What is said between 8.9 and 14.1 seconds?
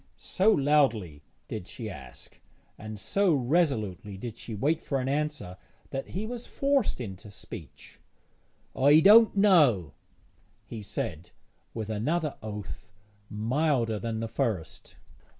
don't know,' he said, with another oath, milder